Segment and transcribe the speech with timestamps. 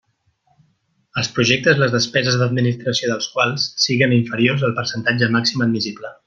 [1.21, 6.13] Els projectes les despeses d'administració dels quals siguen inferiors al percentatge màxim admissible.